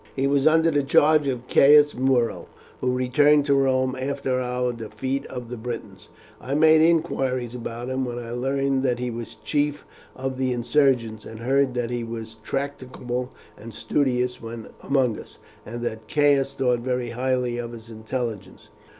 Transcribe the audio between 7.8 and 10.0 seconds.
him, when I learned that he was chief